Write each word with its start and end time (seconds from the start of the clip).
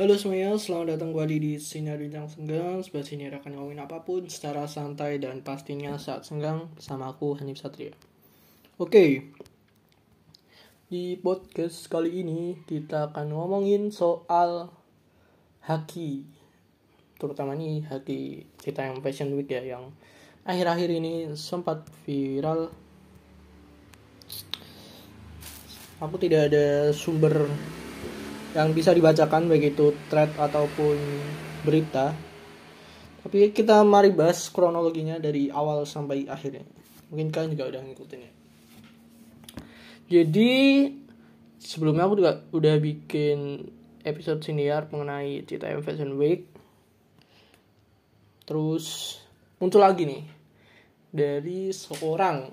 Halo 0.00 0.16
semuanya, 0.16 0.56
selamat 0.56 0.96
datang 0.96 1.12
kembali 1.12 1.36
di 1.36 1.52
Sinar 1.60 2.00
Bincang 2.00 2.24
Senggang. 2.24 2.80
Sebelah 2.80 3.04
sini 3.04 3.28
akan 3.28 3.52
ngomongin 3.52 3.84
apa 3.84 4.00
pun 4.00 4.24
secara 4.32 4.64
santai 4.64 5.20
dan 5.20 5.44
pastinya 5.44 6.00
saat 6.00 6.24
senggang 6.24 6.72
bersama 6.72 7.12
aku 7.12 7.36
Hanif 7.36 7.60
Satria. 7.60 7.92
Oke, 8.80 9.28
di 10.88 11.20
podcast 11.20 11.84
kali 11.92 12.24
ini 12.24 12.56
kita 12.64 13.12
akan 13.12 13.28
ngomongin 13.28 13.92
soal 13.92 14.72
haki. 15.68 16.24
Terutama 17.20 17.52
nih 17.52 17.84
haki 17.84 18.48
kita 18.56 18.88
yang 18.88 19.04
Fashion 19.04 19.36
Week 19.36 19.52
ya 19.52 19.60
Yang 19.60 19.92
akhir-akhir 20.48 20.88
ini 20.96 21.36
sempat 21.36 21.84
viral. 22.08 22.72
Aku 26.00 26.16
tidak 26.16 26.48
ada 26.48 26.88
sumber 26.96 27.52
yang 28.50 28.74
bisa 28.74 28.90
dibacakan 28.90 29.46
baik 29.46 29.74
itu 29.76 29.94
thread 30.10 30.34
ataupun 30.34 30.98
berita. 31.62 32.10
Tapi 33.20 33.52
kita 33.52 33.84
mari 33.84 34.10
bahas 34.10 34.48
kronologinya 34.48 35.20
dari 35.20 35.52
awal 35.52 35.84
sampai 35.86 36.26
akhirnya. 36.26 36.64
Mungkin 37.12 37.30
kalian 37.30 37.52
juga 37.54 37.70
udah 37.76 37.80
ngikutin 37.84 38.20
ya. 38.20 38.32
Jadi 40.10 40.52
sebelumnya 41.60 42.08
aku 42.08 42.18
juga 42.18 42.42
udah 42.50 42.74
bikin 42.82 43.68
episode 44.02 44.42
siniar 44.42 44.88
mengenai 44.90 45.46
CTM 45.46 45.84
Fashion 45.84 46.18
Week. 46.18 46.48
Terus 48.48 49.14
muncul 49.62 49.84
lagi 49.84 50.08
nih 50.08 50.24
dari 51.12 51.70
seorang 51.70 52.50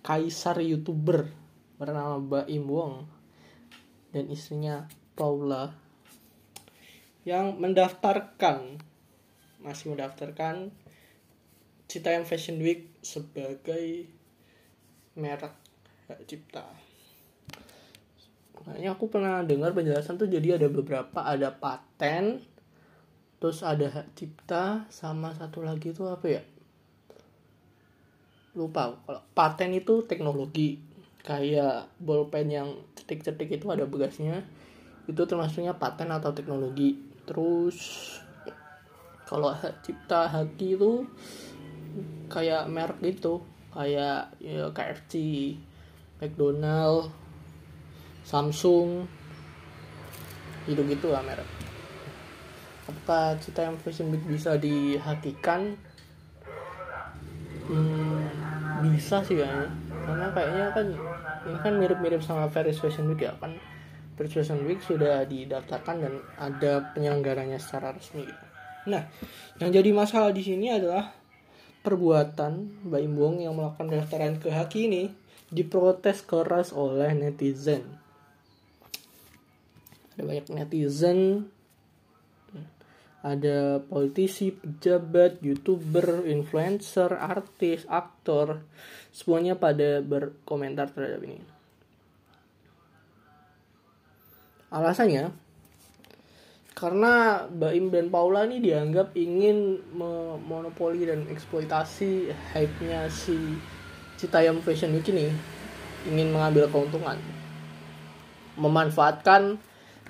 kaisar 0.00 0.62
youtuber 0.62 1.28
bernama 1.76 2.16
Baim 2.22 2.64
Wong 2.64 3.15
dan 4.14 4.30
istrinya 4.30 4.86
Paula 5.16 5.72
yang 7.26 7.58
mendaftarkan 7.58 8.78
masih 9.64 9.90
mendaftarkan 9.96 10.70
Citayam 11.90 12.22
Fashion 12.22 12.58
Week 12.62 12.90
sebagai 13.02 14.06
merek 15.18 15.54
hak 16.06 16.20
cipta. 16.26 16.66
Kayaknya 18.54 18.90
aku 18.94 19.06
pernah 19.06 19.42
dengar 19.46 19.70
penjelasan 19.70 20.18
tuh 20.18 20.26
jadi 20.26 20.58
ada 20.58 20.66
beberapa 20.66 21.22
ada 21.22 21.54
paten, 21.54 22.42
terus 23.38 23.62
ada 23.62 23.86
hak 23.86 24.18
cipta, 24.18 24.90
sama 24.90 25.30
satu 25.38 25.62
lagi 25.62 25.94
itu 25.94 26.02
apa 26.06 26.26
ya? 26.26 26.42
Lupa. 28.58 28.98
Kalau 29.06 29.22
paten 29.34 29.70
itu 29.78 30.02
teknologi, 30.02 30.82
kayak 31.26 31.90
bolpen 31.98 32.46
yang 32.46 32.68
cetik-cetik 32.94 33.58
itu 33.58 33.66
ada 33.66 33.82
begasnya 33.82 34.46
itu 35.06 35.22
termasuknya 35.22 35.74
paten 35.74 36.10
atau 36.10 36.34
teknologi. 36.34 36.98
Terus 37.26 37.78
kalau 39.26 39.50
cipta 39.82 40.30
haki 40.30 40.78
itu 40.78 41.02
kayak 42.30 42.70
merek 42.70 43.02
itu 43.02 43.42
kayak 43.74 44.30
ya, 44.38 44.70
KFC 44.70 45.14
McDonald 46.22 47.10
Samsung 48.26 49.06
gitu 50.66 50.82
gitu 50.86 51.10
lah 51.14 51.22
merek. 51.22 51.46
Apakah 52.86 53.34
cita 53.42 53.66
yang 53.66 53.78
fashion 53.82 54.14
week 54.14 54.22
bisa 54.26 54.54
dihakikan 54.58 55.74
hmm, 57.66 58.22
bisa 58.90 59.22
sih 59.22 59.38
kayaknya. 59.38 59.70
Karena 60.06 60.26
kayaknya 60.30 60.66
kan 60.70 60.86
ini 61.46 61.58
kan 61.62 61.78
mirip-mirip 61.78 62.20
sama 62.20 62.50
Paris 62.50 62.82
Fashion 62.82 63.06
Week 63.06 63.22
ya 63.22 63.32
kan? 63.38 63.54
Paris 64.18 64.32
Fashion 64.34 64.60
Week 64.66 64.82
sudah 64.82 65.22
didaftarkan 65.24 65.96
dan 66.02 66.14
ada 66.36 66.90
penyelenggaranya 66.92 67.62
secara 67.62 67.94
resmi. 67.94 68.26
Nah 68.90 69.06
yang 69.62 69.70
jadi 69.70 69.90
masalah 69.94 70.34
di 70.34 70.42
sini 70.42 70.74
adalah 70.74 71.14
perbuatan 71.86 72.82
Mbak 72.90 73.02
Imbong 73.06 73.34
yang 73.46 73.54
melakukan 73.54 73.86
pendaftaran 73.86 74.42
ke 74.42 74.50
Haki 74.50 74.90
ini 74.90 75.02
diprotes 75.54 76.26
keras 76.26 76.74
oleh 76.74 77.14
netizen. 77.14 77.86
Ada 80.18 80.22
banyak 80.26 80.46
netizen 80.50 81.46
ada 83.24 83.80
politisi, 83.82 84.52
pejabat, 84.52 85.40
youtuber, 85.40 86.24
influencer, 86.28 87.16
artis, 87.16 87.88
aktor, 87.88 88.62
semuanya 89.10 89.56
pada 89.56 90.04
berkomentar 90.04 90.92
terhadap 90.92 91.24
ini. 91.24 91.40
Alasannya, 94.70 95.32
karena 96.76 97.46
Baim 97.48 97.88
dan 97.88 98.12
Paula 98.12 98.44
ini 98.44 98.60
dianggap 98.60 99.16
ingin 99.16 99.80
memonopoli 99.96 101.08
dan 101.08 101.24
eksploitasi 101.32 102.28
hype-nya 102.52 103.08
si 103.08 103.56
Citayam 104.20 104.60
Fashion 104.60 104.92
Week 104.92 105.08
ini, 105.08 105.32
ingin 106.04 106.30
mengambil 106.36 106.68
keuntungan, 106.68 107.16
memanfaatkan 108.60 109.56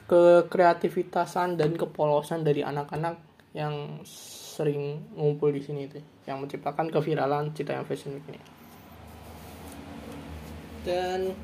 kekreativitasan 0.06 1.58
dan 1.58 1.74
kepolosan 1.74 2.46
dari 2.46 2.62
anak-anak 2.62 3.18
yang 3.50 4.02
sering 4.06 5.02
ngumpul 5.18 5.50
di 5.50 5.58
sini 5.58 5.90
itu 5.90 5.98
yang 6.30 6.38
menciptakan 6.38 6.88
keviralan 6.88 7.50
cita 7.52 7.74
yang 7.74 7.84
fashion 7.84 8.14
week 8.14 8.26
ini. 8.30 8.40
Dan 10.86 11.34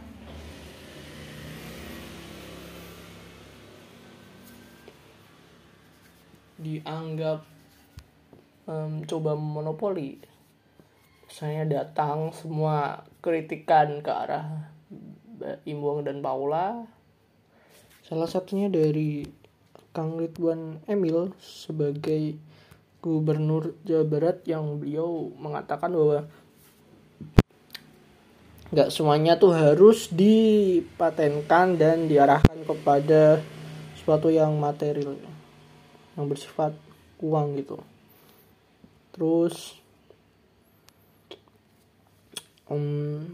dianggap 6.62 7.42
um, 8.70 9.02
coba 9.02 9.34
monopoli. 9.34 10.22
Saya 11.26 11.66
datang 11.66 12.30
semua 12.30 13.02
kritikan 13.18 13.98
ke 14.04 14.12
arah 14.12 14.70
Imbuang 15.66 16.06
dan 16.06 16.22
Paula 16.22 16.86
Salah 18.12 18.28
satunya 18.28 18.68
dari 18.68 19.24
Kang 19.96 20.20
Ridwan 20.20 20.84
Emil 20.84 21.32
sebagai 21.40 22.36
Gubernur 23.00 23.72
Jawa 23.88 24.04
Barat 24.04 24.44
yang 24.44 24.76
beliau 24.76 25.32
mengatakan 25.40 25.96
bahwa 25.96 26.28
nggak 28.68 28.92
semuanya 28.92 29.40
tuh 29.40 29.56
harus 29.56 30.12
dipatenkan 30.12 31.80
dan 31.80 32.04
diarahkan 32.04 32.60
kepada 32.68 33.40
sesuatu 33.96 34.28
yang 34.28 34.60
material 34.60 35.16
yang 36.12 36.28
bersifat 36.28 36.76
uang 37.16 37.64
gitu. 37.64 37.80
Terus 39.16 39.80
um, 42.68 43.24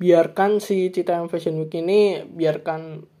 biarkan 0.00 0.56
si 0.56 0.88
Cita 0.88 1.20
Fashion 1.28 1.60
Week 1.60 1.76
ini 1.76 2.24
biarkan 2.24 3.12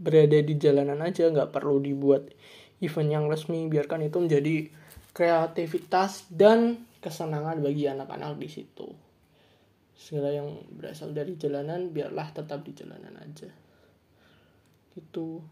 berada 0.00 0.40
di 0.40 0.56
jalanan 0.56 1.04
aja 1.04 1.28
nggak 1.28 1.52
perlu 1.52 1.76
dibuat 1.78 2.32
event 2.80 3.10
yang 3.12 3.24
resmi. 3.28 3.68
Biarkan 3.68 4.08
itu 4.08 4.16
menjadi 4.16 4.56
kreativitas 5.12 6.24
dan 6.32 6.88
kesenangan 7.04 7.60
bagi 7.60 7.84
anak-anak 7.84 8.40
di 8.40 8.48
situ. 8.48 8.88
Segala 10.00 10.32
yang 10.32 10.64
berasal 10.72 11.12
dari 11.12 11.36
jalanan 11.36 11.92
biarlah 11.92 12.32
tetap 12.32 12.64
di 12.64 12.72
jalanan 12.72 13.20
aja. 13.20 13.52
Itu 14.96 15.44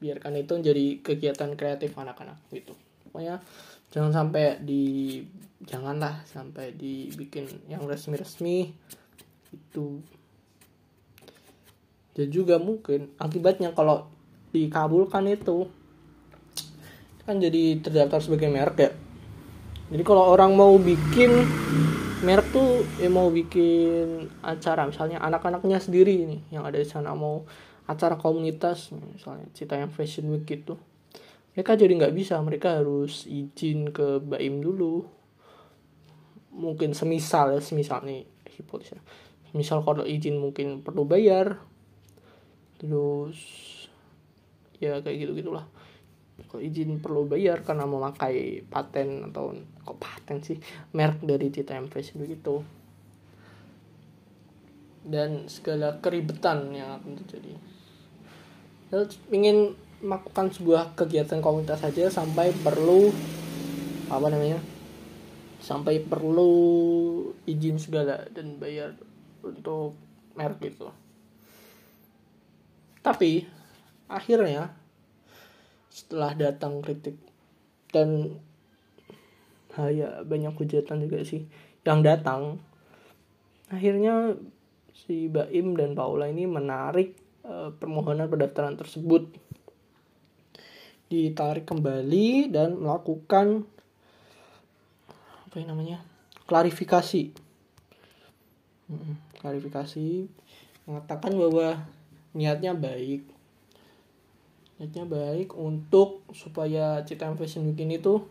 biarkan 0.00 0.36
itu 0.36 0.52
menjadi 0.56 0.84
kegiatan 1.00 1.56
kreatif 1.56 1.96
anak-anak 1.96 2.36
gitu. 2.52 2.76
Pokoknya 3.08 3.40
jangan 3.88 4.12
sampai 4.12 4.60
di 4.60 5.18
janganlah 5.64 6.24
sampai 6.28 6.72
dibikin 6.76 7.48
yang 7.68 7.84
resmi-resmi 7.84 8.72
itu 9.50 10.00
dan 12.14 12.26
juga 12.28 12.58
mungkin 12.58 13.14
akibatnya 13.16 13.70
kalau 13.70 14.10
dikabulkan 14.50 15.30
itu 15.30 15.70
kan 17.22 17.38
jadi 17.38 17.78
terdaftar 17.78 18.18
sebagai 18.18 18.50
merek 18.50 18.76
ya. 18.80 18.90
Jadi 19.90 20.02
kalau 20.06 20.30
orang 20.30 20.54
mau 20.54 20.74
bikin 20.78 21.30
merek 22.22 22.50
tuh 22.50 22.82
ya 22.98 23.10
mau 23.10 23.30
bikin 23.30 24.28
acara 24.42 24.86
misalnya 24.86 25.22
anak-anaknya 25.22 25.78
sendiri 25.78 26.26
nih 26.26 26.40
yang 26.52 26.62
ada 26.66 26.78
di 26.78 26.86
sana 26.86 27.14
mau 27.14 27.46
acara 27.90 28.14
komunitas 28.14 28.94
misalnya 28.94 29.50
cita 29.54 29.74
yang 29.78 29.90
fashion 29.90 30.30
week 30.30 30.46
gitu. 30.46 30.78
Mereka 31.54 31.74
jadi 31.74 31.90
nggak 31.90 32.14
bisa 32.14 32.38
mereka 32.38 32.78
harus 32.78 33.26
izin 33.26 33.90
ke 33.90 34.22
Baim 34.22 34.62
dulu. 34.62 35.06
Mungkin 36.54 36.94
semisal 36.94 37.58
ya 37.58 37.60
semisal 37.62 38.02
nih 38.06 38.26
hipotesis. 38.58 38.98
Misal 39.50 39.82
kalau 39.82 40.06
izin 40.06 40.38
mungkin 40.38 40.86
perlu 40.86 41.02
bayar 41.02 41.58
terus 42.80 43.36
ya 44.80 44.96
kayak 45.04 45.28
gitu 45.28 45.44
gitulah 45.44 45.68
kalau 46.48 46.62
izin 46.64 47.02
perlu 47.02 47.28
bayar 47.28 47.60
karena 47.60 47.84
memakai 47.84 48.64
paten 48.64 49.28
atau 49.28 49.52
kok 49.84 49.98
paten 50.00 50.40
sih? 50.40 50.56
Merek 50.96 51.20
dari 51.20 51.52
CTM 51.52 51.92
Fashion 51.92 52.22
begitu. 52.22 52.64
Dan 55.04 55.50
segala 55.50 56.00
keribetan 56.00 56.72
yang 56.72 56.96
akan 57.00 57.18
terjadi. 57.24 57.52
Lalu 58.92 59.04
ingin 59.32 59.58
melakukan 60.00 60.48
sebuah 60.48 60.96
kegiatan 60.96 61.44
komunitas 61.44 61.84
saja 61.84 62.08
sampai 62.08 62.56
perlu 62.64 63.12
apa 64.08 64.26
namanya 64.32 64.58
sampai 65.60 66.00
perlu 66.00 66.50
izin 67.44 67.76
segala 67.76 68.24
dan 68.32 68.56
bayar 68.56 68.96
untuk 69.44 69.92
merek 70.32 70.72
itu 70.72 70.88
tapi 73.00 73.48
akhirnya 74.06 74.74
setelah 75.90 76.36
datang 76.36 76.84
kritik 76.84 77.16
dan 77.90 78.38
ya 79.90 80.20
banyak 80.26 80.54
hujatan 80.54 81.02
juga 81.08 81.24
sih 81.24 81.48
yang 81.88 82.04
datang 82.04 82.60
akhirnya 83.70 84.36
si 85.06 85.30
Baim 85.30 85.78
dan 85.78 85.96
Paula 85.96 86.28
ini 86.28 86.44
menarik 86.44 87.16
uh, 87.46 87.72
permohonan 87.72 88.28
pendaftaran 88.28 88.76
tersebut. 88.76 89.30
Ditarik 91.10 91.66
kembali 91.66 92.54
dan 92.54 92.78
melakukan 92.78 93.66
apa 95.50 95.54
yang 95.58 95.74
namanya 95.74 95.98
klarifikasi. 96.46 97.34
Klarifikasi 99.42 100.06
mengatakan 100.86 101.34
bahwa 101.34 101.82
niatnya 102.36 102.76
baik. 102.76 103.26
Niatnya 104.78 105.04
baik 105.04 105.52
untuk 105.54 106.24
supaya 106.32 107.04
Cita 107.04 107.28
Fashion 107.36 107.68
Week 107.68 107.80
ini 107.80 108.00
tuh 108.00 108.24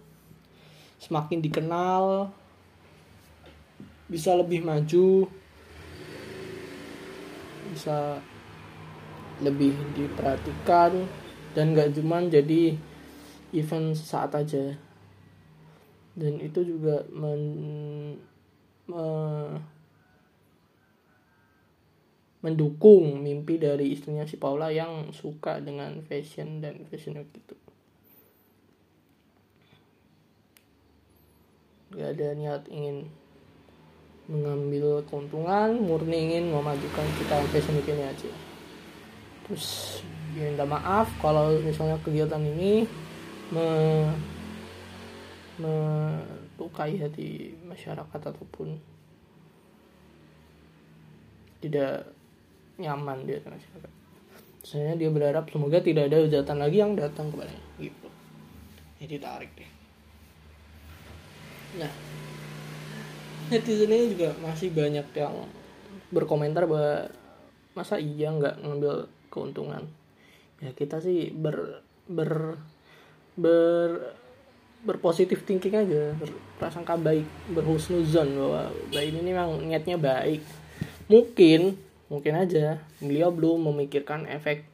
semakin 1.00 1.40
dikenal 1.40 2.28
bisa 4.10 4.36
lebih 4.36 4.66
maju 4.66 5.30
bisa 7.72 8.20
lebih 9.40 9.72
diperhatikan 9.96 11.08
dan 11.56 11.72
gak 11.72 11.96
cuman 11.96 12.28
jadi 12.28 12.76
event 13.56 13.96
saat 13.96 14.36
aja. 14.36 14.76
Dan 16.20 16.44
itu 16.44 16.60
juga 16.66 17.08
men, 17.14 17.42
me, 18.90 19.04
mendukung 22.40 23.20
mimpi 23.20 23.60
dari 23.60 23.92
istrinya 23.92 24.24
si 24.24 24.40
Paula 24.40 24.72
yang 24.72 25.12
suka 25.12 25.60
dengan 25.60 26.00
fashion 26.08 26.64
dan 26.64 26.88
fashion 26.88 27.20
week 27.20 27.36
itu. 27.36 27.56
Gak 32.00 32.16
ada 32.16 32.28
niat 32.38 32.64
ingin 32.72 33.12
mengambil 34.30 35.02
keuntungan 35.10 35.74
murni 35.82 36.32
ingin 36.32 36.54
memajukan 36.54 37.08
kita 37.20 37.44
fashion 37.52 37.76
week 37.76 37.92
ini 37.92 38.08
aja. 38.08 38.32
Terus 39.44 40.00
ya 40.38 40.48
minta 40.48 40.64
maaf 40.64 41.12
kalau 41.20 41.52
misalnya 41.60 42.00
kegiatan 42.00 42.40
ini 42.40 42.88
me 43.52 43.68
melukai 45.60 46.96
hati 46.96 47.52
masyarakat 47.68 48.22
ataupun 48.32 48.80
tidak 51.60 52.08
nyaman 52.80 53.28
dia 53.28 53.44
masyarakat. 53.44 53.92
Saya 54.64 54.96
dia 54.96 55.12
berharap 55.12 55.52
semoga 55.52 55.84
tidak 55.84 56.08
ada 56.12 56.24
hujatan 56.24 56.58
lagi 56.58 56.78
yang 56.80 56.96
datang 56.96 57.32
kepadanya 57.32 57.64
gitu. 57.80 58.08
Jadi 59.00 59.16
tarik 59.20 59.52
deh. 59.56 59.72
Nah, 61.80 61.92
netizen 63.54 63.92
ini 63.94 64.16
juga 64.18 64.34
masih 64.42 64.74
banyak 64.74 65.08
yang 65.16 65.36
berkomentar 66.10 66.66
bahwa 66.66 67.10
masa 67.78 68.02
iya 68.02 68.34
nggak 68.34 68.66
ngambil 68.66 69.08
keuntungan 69.30 69.86
ya 70.60 70.74
kita 70.76 71.00
sih 71.00 71.32
ber 71.32 71.86
ber 72.10 72.58
ber 73.38 73.90
berpositif 74.84 75.44
thinking 75.44 75.76
aja 75.76 76.16
berprasangka 76.18 76.96
baik 77.00 77.28
berhusnuzon 77.52 78.36
bahwa 78.36 78.64
baik 78.92 79.12
ini 79.12 79.32
memang 79.32 79.60
niatnya 79.64 80.00
baik 80.00 80.44
mungkin 81.08 81.76
mungkin 82.10 82.36
aja. 82.36 82.82
Beliau 83.00 83.32
belum 83.32 83.72
memikirkan 83.72 84.26
efek 84.28 84.66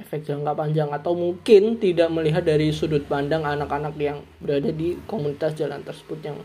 efek 0.00 0.26
jangka 0.26 0.56
panjang 0.56 0.90
atau 0.90 1.14
mungkin 1.14 1.78
tidak 1.78 2.10
melihat 2.10 2.42
dari 2.42 2.74
sudut 2.74 3.06
pandang 3.06 3.46
anak-anak 3.46 3.94
yang 4.00 4.24
berada 4.42 4.72
di 4.74 4.98
komunitas 5.06 5.54
jalan 5.54 5.84
tersebut 5.86 6.18
yang 6.24 6.38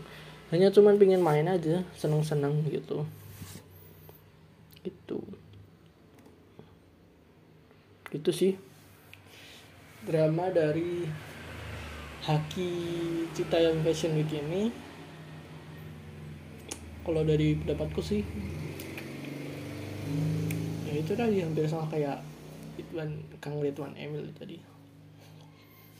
hanya 0.54 0.70
cuman 0.70 0.94
pingin 1.00 1.18
main 1.18 1.50
aja 1.50 1.82
seneng-seneng 1.98 2.62
gitu. 2.70 3.02
Gitu. 4.86 5.18
Gitu 8.14 8.30
sih. 8.30 8.52
Drama 10.06 10.46
dari 10.54 11.10
Haki 12.22 12.70
Cita 13.34 13.58
yang 13.58 13.82
Fashion 13.82 14.14
Week 14.14 14.30
ini 14.30 14.70
kalau 17.06 17.22
dari 17.22 17.54
pendapatku 17.54 18.02
sih 18.02 18.26
ya 20.90 20.92
itu 20.98 21.14
tadi 21.14 21.38
hampir 21.38 21.70
sama 21.70 21.86
kayak 21.86 22.18
Ridwan 22.76 23.10
Kang 23.38 23.62
Ridwan 23.62 23.94
Emil 23.94 24.26
tadi. 24.34 24.58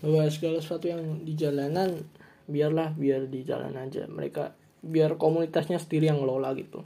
Bahwa 0.03 0.29
segala 0.29 0.61
sesuatu 0.61 0.91
yang 0.91 1.25
di 1.25 1.33
jalanan 1.39 2.05
biarlah 2.47 2.93
biar 2.95 3.31
di 3.31 3.47
jalan 3.47 3.75
aja. 3.79 4.05
Mereka 4.11 4.53
biar 4.85 5.17
komunitasnya 5.17 5.81
sendiri 5.81 6.13
yang 6.13 6.21
ngelola 6.21 6.53
gitu. 6.59 6.85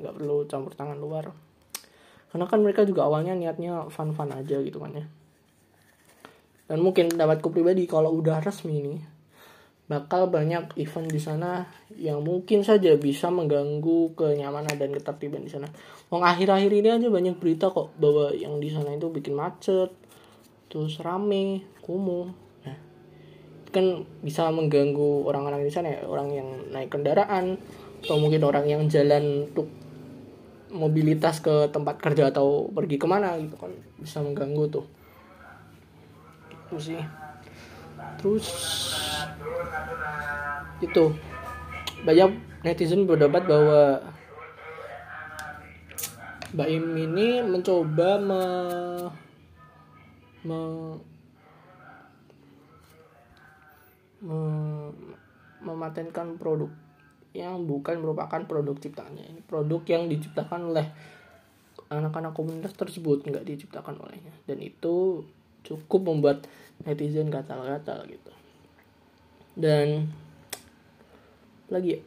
Nggak 0.00 0.14
perlu 0.16 0.36
campur 0.50 0.72
tangan 0.74 0.98
luar. 0.98 1.30
Karena 2.30 2.46
kan 2.46 2.62
mereka 2.62 2.86
juga 2.86 3.06
awalnya 3.06 3.34
niatnya 3.34 3.90
fun 3.90 4.14
fun 4.14 4.30
aja 4.30 4.58
gitu 4.62 4.78
kan 4.78 4.94
ya. 4.94 5.06
Dan 6.70 6.86
mungkin 6.86 7.10
pendapatku 7.10 7.50
pribadi 7.50 7.86
kalau 7.90 8.14
udah 8.14 8.38
resmi 8.38 8.78
nih 8.78 9.19
bakal 9.90 10.30
banyak 10.30 10.70
event 10.78 11.10
di 11.10 11.18
sana 11.18 11.66
yang 11.98 12.22
mungkin 12.22 12.62
saja 12.62 12.94
bisa 12.94 13.26
mengganggu 13.26 14.14
kenyamanan 14.14 14.78
dan 14.78 14.94
ketertiban 14.94 15.42
di 15.42 15.50
sana. 15.50 15.66
Wong 16.14 16.22
akhir-akhir 16.22 16.70
ini 16.70 16.88
aja 16.94 17.10
banyak 17.10 17.34
berita 17.42 17.74
kok 17.74 17.90
bahwa 17.98 18.30
yang 18.30 18.62
di 18.62 18.70
sana 18.70 18.94
itu 18.94 19.10
bikin 19.10 19.34
macet, 19.34 19.90
terus 20.70 21.02
rame, 21.02 21.66
kumuh. 21.82 22.30
Nah, 22.62 22.78
kan 23.74 24.06
bisa 24.22 24.46
mengganggu 24.54 25.26
orang-orang 25.26 25.66
di 25.66 25.74
sana 25.74 25.90
ya, 25.90 26.06
orang 26.06 26.38
yang 26.38 26.48
naik 26.70 26.94
kendaraan 26.94 27.58
atau 28.06 28.16
mungkin 28.22 28.46
orang 28.46 28.70
yang 28.70 28.86
jalan 28.86 29.50
untuk 29.50 29.66
mobilitas 30.70 31.42
ke 31.42 31.66
tempat 31.74 31.98
kerja 31.98 32.30
atau 32.30 32.70
pergi 32.70 32.94
ke 32.94 33.06
mana 33.10 33.34
gitu 33.42 33.58
kan 33.58 33.74
bisa 33.98 34.22
mengganggu 34.22 34.70
tuh 34.70 34.86
itu 36.70 36.78
sih 36.78 37.02
terus 38.22 38.46
itu. 40.80 41.04
Banyak 42.00 42.30
netizen 42.64 43.04
berdebat 43.04 43.44
bahwa 43.44 44.00
Mbak 46.50 46.68
Im 46.72 46.86
ini 46.98 47.28
mencoba 47.46 48.18
me, 48.18 48.42
me, 50.42 50.60
me, 54.18 54.38
mematenkan 55.62 56.34
produk 56.40 56.72
yang 57.30 57.70
bukan 57.70 58.02
merupakan 58.02 58.42
produk 58.50 58.74
ciptaannya. 58.74 59.30
Ini 59.30 59.40
produk 59.46 59.78
yang 59.86 60.10
diciptakan 60.10 60.74
oleh 60.74 60.86
anak-anak 61.86 62.34
komunitas 62.34 62.74
tersebut 62.74 63.22
nggak 63.22 63.46
diciptakan 63.46 64.02
olehnya. 64.02 64.34
Dan 64.42 64.58
itu 64.58 65.22
cukup 65.62 66.08
membuat 66.08 66.50
netizen 66.82 67.30
gatal-gatal 67.30 68.08
gitu 68.08 68.32
dan 69.60 70.08
lagi 71.68 71.94
ya? 71.94 72.00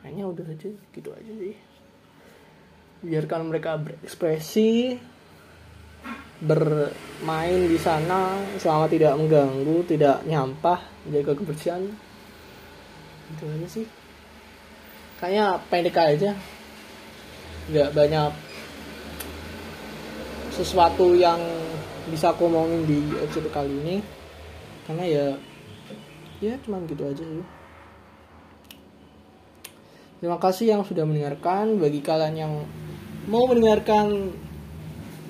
Kayaknya 0.00 0.24
udah 0.28 0.46
aja 0.48 0.68
gitu 0.70 1.08
aja 1.12 1.32
sih. 1.36 1.56
Biarkan 3.00 3.48
mereka 3.48 3.80
berekspresi 3.80 4.96
bermain 6.40 7.68
di 7.68 7.76
sana 7.76 8.40
selama 8.56 8.88
tidak 8.88 9.12
mengganggu 9.16 9.76
tidak 9.84 10.24
nyampah 10.24 10.80
jaga 11.08 11.32
kebersihan. 11.36 11.84
Itu 13.36 13.44
aja 13.44 13.68
sih. 13.68 13.86
Kayaknya 15.20 15.46
pendek 15.68 15.96
aja. 16.00 16.30
Nggak 17.68 17.92
banyak 17.92 18.32
sesuatu 20.56 21.12
yang 21.16 21.40
bisa 22.08 22.32
aku 22.32 22.48
ngomongin 22.48 22.88
di 22.88 22.98
episode 23.20 23.48
kali 23.52 23.70
ini 23.70 24.19
karena 24.90 25.06
ya 25.06 25.26
ya 26.42 26.58
cuman 26.66 26.82
gitu 26.90 27.06
aja 27.06 27.22
sih. 27.22 27.46
Terima 30.18 30.36
kasih 30.42 30.66
yang 30.74 30.82
sudah 30.82 31.06
mendengarkan. 31.06 31.78
Bagi 31.78 32.02
kalian 32.02 32.34
yang 32.34 32.52
mau 33.30 33.46
mendengarkan 33.46 34.34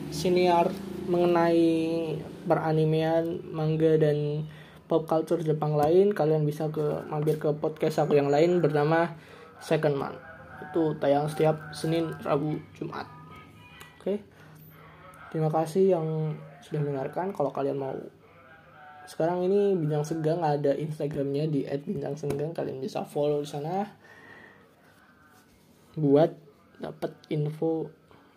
siniar 0.09 0.73
mengenai 1.05 2.17
peranimean 2.49 3.45
manga 3.53 4.01
dan 4.01 4.49
pop 4.89 5.05
culture 5.05 5.45
Jepang 5.45 5.77
lain 5.77 6.17
kalian 6.17 6.43
bisa 6.49 6.73
ke 6.73 7.05
mampir 7.07 7.37
ke 7.37 7.53
podcast 7.53 8.01
aku 8.01 8.17
yang 8.17 8.33
lain 8.33 8.65
bernama 8.65 9.13
Second 9.61 10.01
Man. 10.01 10.17
Itu 10.73 10.97
tayang 10.97 11.29
setiap 11.29 11.77
Senin 11.77 12.17
Rabu 12.25 12.57
Jumat. 12.81 13.05
Oke. 14.01 14.25
Terima 15.29 15.53
kasih 15.53 16.01
yang 16.01 16.33
sudah 16.65 16.81
mendengarkan. 16.81 17.37
Kalau 17.37 17.53
kalian 17.53 17.77
mau 17.77 17.95
sekarang 19.11 19.51
ini 19.51 19.75
Bincang 19.75 20.07
Senggang 20.07 20.39
ada 20.39 20.71
Instagramnya 20.71 21.51
di 21.51 21.67
@bincang_senggang 21.67 22.55
kalian 22.55 22.79
bisa 22.79 23.03
follow 23.03 23.43
di 23.43 23.51
sana. 23.51 23.91
Buat 25.99 26.31
dapat 26.79 27.19
info 27.35 27.91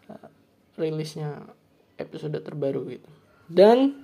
uh, 0.09 0.27
rilisnya 0.73 1.45
episode 2.01 2.33
terbaru 2.41 2.89
gitu. 2.89 3.05
Dan 3.45 4.01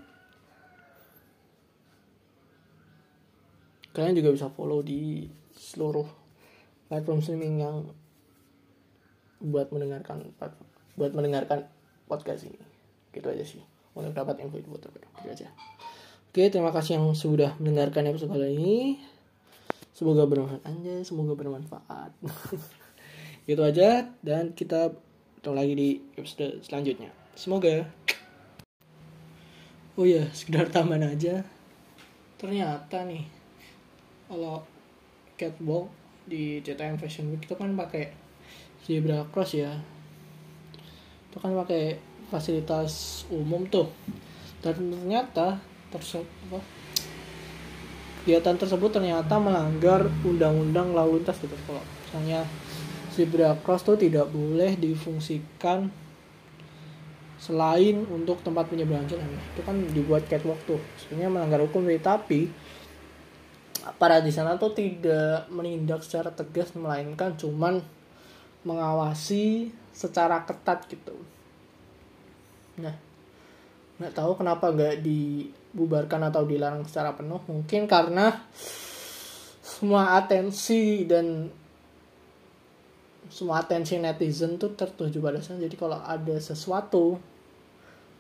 kalian 3.90 4.14
juga 4.14 4.30
bisa 4.38 4.54
follow 4.54 4.86
di 4.86 5.26
seluruh 5.58 6.06
platform 6.86 7.26
streaming 7.26 7.66
yang 7.66 7.78
buat 9.42 9.74
mendengarkan 9.74 10.38
buat 10.94 11.18
mendengarkan 11.18 11.66
podcast 12.06 12.46
ini. 12.46 12.62
Gitu 13.10 13.26
aja 13.26 13.42
sih. 13.42 13.66
Untuk 13.98 14.14
dapat 14.14 14.38
info 14.46 14.62
itu 14.62 14.70
terbaru. 14.78 15.10
Gitu 15.26 15.34
aja 15.34 15.50
Oke, 16.29 16.45
terima 16.53 16.69
kasih 16.69 17.01
yang 17.01 17.17
sudah 17.17 17.57
mendengarkan 17.57 18.05
episode 18.05 18.29
kali 18.29 18.53
ini. 18.53 19.01
Semoga 19.98 20.29
bermanfaat 20.29 20.62
aja, 20.62 21.01
semoga 21.01 21.33
bermanfaat. 21.33 22.13
itu 23.50 23.57
aja 23.57 24.13
dan 24.21 24.53
kita 24.53 24.93
ketemu 25.41 25.55
lagi 25.57 25.74
di 25.74 25.89
episode 26.21 26.62
selanjutnya. 26.62 27.09
Semoga. 27.33 27.81
Oh 29.98 30.05
ya, 30.05 30.29
sekedar 30.29 30.69
tambahan 30.69 31.17
aja. 31.17 31.41
Ternyata 32.38 33.09
nih 33.09 33.25
kalau 34.29 34.62
catwalk 35.33 35.89
di 36.29 36.62
CTM 36.62 37.01
Fashion 37.01 37.33
Week 37.33 37.41
itu 37.41 37.57
kan 37.57 37.74
pakai 37.74 38.13
zebra 38.86 39.25
cross 39.33 39.57
ya. 39.57 39.81
Itu 41.33 41.41
kan 41.41 41.57
pakai 41.57 41.98
fasilitas 42.29 43.25
umum 43.33 43.65
tuh. 43.65 43.89
Dan 44.62 44.93
ternyata 44.93 45.69
tersebut 45.89 46.63
kegiatan 48.29 48.62
tersebut 48.62 48.93
ternyata 48.93 49.41
melanggar 49.41 50.05
undang-undang 50.22 50.93
lalu 50.93 51.17
lintas 51.17 51.41
gitu 51.41 51.55
kalau 51.65 51.81
misalnya 51.81 52.46
zebra 53.10 53.58
cross 53.65 53.81
tuh 53.81 53.98
tidak 53.98 54.29
boleh 54.29 54.77
difungsikan 54.77 55.89
selain 57.39 58.05
untuk 58.12 58.43
tempat 58.46 58.67
penyeberangan 58.67 59.15
jalan. 59.15 59.34
Itu 59.55 59.63
kan 59.63 59.81
dibuat 59.96 60.27
catwalk 60.27 60.60
tuh. 60.67 60.77
Sebenarnya 61.01 61.31
melanggar 61.31 61.63
hukum 61.63 61.88
tapi 62.03 62.51
para 63.96 64.19
di 64.22 64.29
sana 64.29 64.60
tuh 64.60 64.75
tidak 64.75 65.48
menindak 65.50 66.03
secara 66.05 66.29
tegas 66.29 66.75
melainkan 66.75 67.34
cuman 67.39 67.81
mengawasi 68.67 69.72
secara 69.96 70.43
ketat 70.43 70.86
gitu. 70.91 71.15
Nah 72.77 73.09
nggak 74.00 74.15
tahu 74.15 74.39
kenapa 74.39 74.72
nggak 74.72 75.03
dibubarkan 75.03 76.32
atau 76.32 76.48
dilarang 76.48 76.88
secara 76.88 77.13
penuh. 77.13 77.44
Mungkin 77.46 77.86
karena 77.86 78.32
semua 79.62 80.15
atensi 80.15 81.03
dan 81.03 81.51
semua 83.29 83.62
atensi 83.62 84.01
netizen 84.01 84.58
tuh 84.58 84.74
tertuju 84.74 85.22
pada 85.22 85.38
sana 85.38 85.62
jadi 85.62 85.77
kalau 85.77 86.01
ada 86.01 86.34
sesuatu 86.41 87.22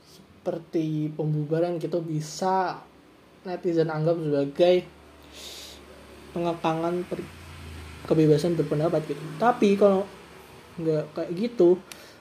seperti 0.05 1.09
pembubaran 1.17 1.81
gitu 1.81 1.97
bisa 2.05 2.77
netizen 3.43 3.89
anggap 3.89 4.21
sebagai 4.21 4.85
pengekangan 6.31 7.01
kebebasan 8.05 8.53
berpendapat 8.53 9.01
gitu. 9.09 9.23
Tapi 9.41 9.73
kalau 9.75 10.05
nggak 10.79 11.11
kayak 11.17 11.31
gitu 11.35 11.75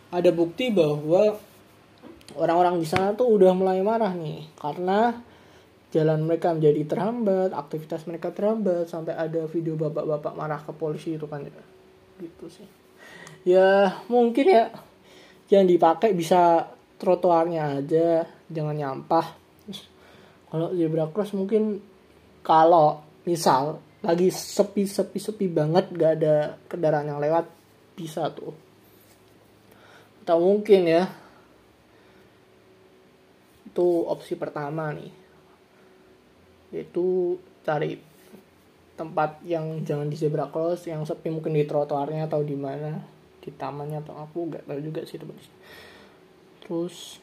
ada 0.08 0.32
bukti 0.32 0.72
bahwa 0.72 1.36
orang-orang 2.38 2.78
di 2.78 2.86
sana 2.86 3.12
tuh 3.18 3.28
udah 3.34 3.52
mulai 3.52 3.82
marah 3.82 4.14
nih 4.14 4.54
karena 4.56 5.18
jalan 5.88 6.20
mereka 6.28 6.52
menjadi 6.52 6.84
terhambat, 6.84 7.50
aktivitas 7.56 8.04
mereka 8.04 8.30
terhambat 8.30 8.86
sampai 8.86 9.16
ada 9.16 9.48
video 9.48 9.74
bapak-bapak 9.74 10.32
marah 10.36 10.60
ke 10.60 10.72
polisi 10.76 11.16
itu 11.16 11.24
kan. 11.26 11.44
Gitu 12.20 12.46
sih. 12.46 12.68
Ya, 13.48 13.96
mungkin 14.12 14.46
ya 14.46 14.68
yang 15.48 15.64
dipakai 15.64 16.12
bisa 16.12 16.68
trotoarnya 17.00 17.80
aja, 17.80 18.28
jangan 18.52 18.76
nyampah. 18.76 19.26
Kalau 20.48 20.72
zebra 20.72 21.08
cross 21.12 21.36
mungkin 21.36 21.80
kalau 22.40 23.04
misal 23.28 23.80
lagi 24.00 24.32
sepi-sepi-sepi 24.32 25.52
banget 25.52 25.92
gak 25.92 26.12
ada 26.20 26.56
kendaraan 26.68 27.08
yang 27.12 27.20
lewat 27.20 27.44
bisa 27.96 28.32
tuh. 28.32 28.56
Atau 30.24 30.40
mungkin 30.40 30.88
ya 30.88 31.04
itu 33.78 34.10
opsi 34.10 34.34
pertama 34.34 34.90
nih 34.90 35.14
yaitu 36.74 37.38
cari 37.62 37.94
tempat 38.98 39.38
yang 39.46 39.86
jangan 39.86 40.10
di 40.10 40.18
zebra 40.18 40.50
cross 40.50 40.90
yang 40.90 41.06
sepi 41.06 41.30
mungkin 41.30 41.54
di 41.54 41.62
trotoarnya 41.62 42.26
atau 42.26 42.42
di 42.42 42.58
mana 42.58 42.98
di 43.38 43.54
tamannya 43.54 44.02
atau 44.02 44.18
aku 44.18 44.50
nggak 44.50 44.66
tahu 44.66 44.82
juga 44.82 45.06
sih 45.06 45.22
teman 45.22 45.38
terus 46.58 47.22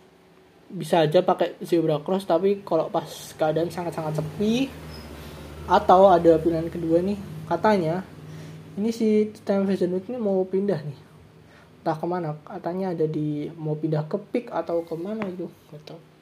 bisa 0.72 1.04
aja 1.04 1.20
pakai 1.20 1.60
zebra 1.60 2.00
cross 2.00 2.24
tapi 2.24 2.64
kalau 2.64 2.88
pas 2.88 3.36
keadaan 3.36 3.68
sangat-sangat 3.68 4.24
sepi 4.24 4.72
atau 5.68 6.08
ada 6.08 6.40
pilihan 6.40 6.72
kedua 6.72 7.04
nih 7.04 7.20
katanya 7.52 8.08
ini 8.80 8.96
si 8.96 9.32
time 9.44 9.68
fashion 9.68 9.96
week 9.96 10.12
ini 10.12 10.20
mau 10.20 10.44
pindah 10.44 10.84
nih. 10.84 11.00
Entah 11.80 11.96
ke 11.96 12.06
mana 12.10 12.36
katanya 12.44 12.92
ada 12.92 13.08
di 13.08 13.48
mau 13.56 13.72
pindah 13.80 14.04
ke 14.04 14.20
pik 14.20 14.52
atau 14.52 14.84
ke 14.84 14.96
mana 15.00 15.24
itu 15.32 15.48
nggak 15.72 16.15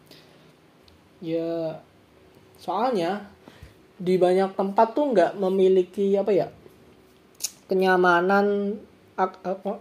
ya 1.24 1.80
soalnya 2.60 3.32
di 3.96 4.20
banyak 4.20 4.60
tempat 4.60 4.92
tuh 4.92 5.16
nggak 5.16 5.40
memiliki 5.40 6.20
apa 6.20 6.32
ya 6.36 6.48
kenyamanan 7.72 8.76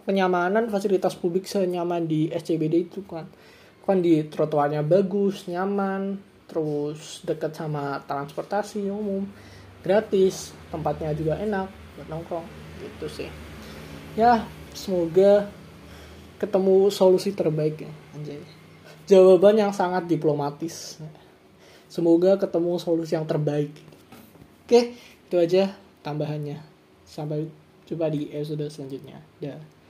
kenyamanan 0.07 0.69
fasilitas 0.69 1.17
publik 1.17 1.49
senyaman 1.49 2.05
di 2.05 2.29
SCBD 2.29 2.75
itu 2.89 3.01
kan. 3.09 3.27
Kan 3.83 3.99
di 3.99 4.23
trotoarnya 4.31 4.87
bagus 4.87 5.51
nyaman 5.51 6.21
terus 6.47 7.25
dekat 7.25 7.57
sama 7.57 7.99
transportasi 8.05 8.85
umum 8.93 9.25
gratis 9.81 10.53
tempatnya 10.69 11.17
juga 11.17 11.41
enak 11.41 11.67
buat 11.99 12.09
nongkrong 12.13 12.47
gitu 12.79 13.07
sih. 13.11 13.31
Ya 14.15 14.45
semoga 14.77 15.49
ketemu 16.39 16.93
solusi 16.93 17.33
terbaik 17.33 17.83
ya 17.83 17.93
anjay. 18.15 18.45
Jawaban 19.09 19.59
yang 19.59 19.73
sangat 19.75 20.07
diplomatis 20.07 21.03
semoga 21.93 22.41
ketemu 22.41 22.81
solusi 22.81 23.13
yang 23.13 23.29
terbaik. 23.29 23.69
Oke 24.65 24.97
itu 24.97 25.37
aja 25.37 25.77
tambahannya. 26.01 26.57
Sampai 27.05 27.45
jumpa 27.85 28.09
di 28.09 28.33
episode 28.33 28.65
selanjutnya. 28.73 29.21
Dah 29.37 29.82